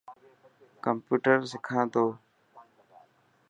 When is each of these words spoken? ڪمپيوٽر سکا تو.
ڪمپيوٽر 0.83 1.37
سکا 1.51 1.79
تو. 1.93 2.05